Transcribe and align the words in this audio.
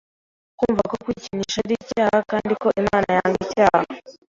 Kumva 0.57 0.81
ko 0.89 0.95
kwikinisha 1.03 1.57
ari 1.65 1.73
icyaha 1.81 2.17
kandi 2.31 2.53
ko 2.61 2.67
Imana 2.81 3.07
yanga 3.15 3.37
icyaha. 3.45 3.85